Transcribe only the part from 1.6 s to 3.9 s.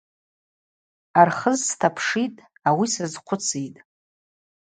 стапшитӏ, ауи сазхъвыцитӏ.